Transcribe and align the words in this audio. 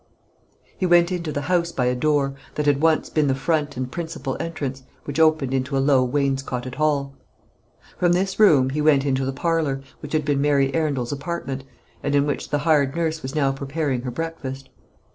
He 0.79 0.87
went 0.87 1.11
into 1.11 1.31
the 1.31 1.41
house 1.41 1.71
by 1.71 1.85
a 1.85 1.93
door, 1.93 2.33
that 2.55 2.65
had 2.65 2.81
once 2.81 3.07
been 3.07 3.27
the 3.27 3.35
front 3.35 3.77
and 3.77 3.91
principal 3.91 4.35
entrance, 4.39 4.81
which 5.05 5.19
opened 5.19 5.53
into 5.53 5.77
a 5.77 5.77
low 5.77 6.03
wainscoted 6.03 6.73
hall. 6.73 7.13
From 7.99 8.13
this 8.13 8.39
room 8.39 8.71
he 8.71 8.81
went 8.81 9.05
into 9.05 9.25
the 9.25 9.31
parlour, 9.31 9.81
which 9.99 10.13
had 10.13 10.25
been 10.25 10.41
Mary 10.41 10.73
Arundel's 10.73 11.11
apartment, 11.11 11.65
and 12.01 12.15
in 12.15 12.25
which 12.25 12.49
the 12.49 12.57
hired 12.65 12.95
nurse 12.95 13.21
was 13.21 13.35
now 13.35 13.51
preparing 13.51 14.01
her 14.01 14.09
breakfast. 14.09 14.69